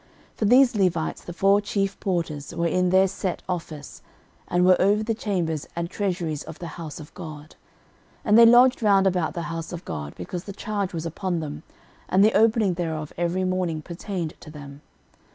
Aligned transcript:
13:009:026 0.31 0.37
For 0.39 0.45
these 0.45 0.75
Levites, 0.75 1.23
the 1.25 1.33
four 1.33 1.61
chief 1.61 1.99
porters, 1.99 2.55
were 2.55 2.65
in 2.65 2.89
their 2.89 3.07
set 3.07 3.43
office, 3.47 4.01
and 4.47 4.65
were 4.65 4.81
over 4.81 5.03
the 5.03 5.13
chambers 5.13 5.67
and 5.75 5.91
treasuries 5.91 6.41
of 6.41 6.57
the 6.57 6.65
house 6.81 6.99
of 6.99 7.13
God. 7.13 7.55
13:009:027 8.25 8.25
And 8.25 8.37
they 8.39 8.45
lodged 8.47 8.81
round 8.81 9.05
about 9.05 9.35
the 9.35 9.41
house 9.53 9.71
of 9.71 9.85
God, 9.85 10.15
because 10.15 10.45
the 10.45 10.53
charge 10.53 10.91
was 10.91 11.05
upon 11.05 11.39
them, 11.39 11.61
and 12.09 12.25
the 12.25 12.33
opening 12.33 12.73
thereof 12.73 13.13
every 13.15 13.43
morning 13.43 13.83
pertained 13.83 14.33
to 14.39 14.49
them. 14.49 14.81